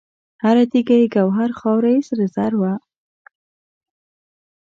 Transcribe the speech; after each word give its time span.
هر 0.43 0.57
تیږه 0.71 0.95
یې 1.01 1.07
ګوهر، 1.15 1.49
خاوره 1.59 1.93
سره 2.07 2.25
زر 2.35 2.53
وه 2.61 2.73